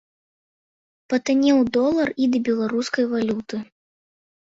Патаннеў 1.15 1.61
долар 1.79 2.07
і 2.25 2.33
да 2.35 2.43
беларускай 2.51 3.05
валюты. 3.17 3.65